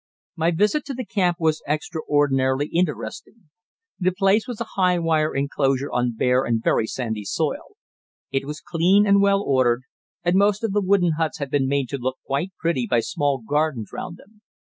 [0.35, 3.51] My visit to the camp was extraordinarily interesting.
[3.99, 7.77] The place was a high wire enclosure on bare and very sandy soil.
[8.31, 9.83] It was clean and well ordered,
[10.23, 13.43] and most of the wooden huts had been made to look quite pretty by small
[13.47, 14.41] gardens round them.